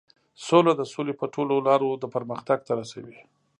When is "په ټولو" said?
1.19-1.55